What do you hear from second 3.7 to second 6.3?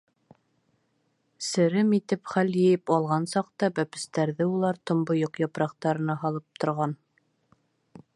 бәпестәрҙе улар томбойоҡ япраҡтарына